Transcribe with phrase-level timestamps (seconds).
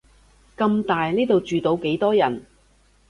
[0.57, 2.43] 咁大，呢度住到幾多人